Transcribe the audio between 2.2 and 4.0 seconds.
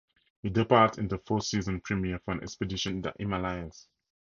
for an expedition in the Himalayas.